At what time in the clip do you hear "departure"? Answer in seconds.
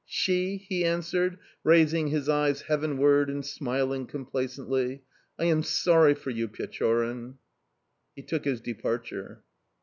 8.61-9.43